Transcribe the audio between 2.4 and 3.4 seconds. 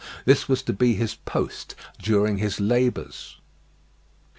labours.